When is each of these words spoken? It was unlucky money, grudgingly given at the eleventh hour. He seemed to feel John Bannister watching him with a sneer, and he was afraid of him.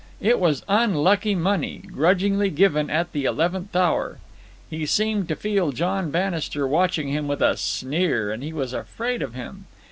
It 0.19 0.39
was 0.39 0.63
unlucky 0.67 1.35
money, 1.35 1.77
grudgingly 1.85 2.49
given 2.49 2.89
at 2.89 3.11
the 3.11 3.25
eleventh 3.25 3.75
hour. 3.75 4.17
He 4.67 4.87
seemed 4.87 5.27
to 5.27 5.35
feel 5.35 5.71
John 5.71 6.09
Bannister 6.09 6.67
watching 6.67 7.09
him 7.09 7.27
with 7.27 7.39
a 7.43 7.55
sneer, 7.55 8.31
and 8.31 8.41
he 8.41 8.51
was 8.51 8.73
afraid 8.73 9.21
of 9.21 9.35
him. 9.35 9.65